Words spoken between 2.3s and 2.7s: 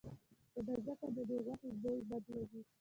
لګي.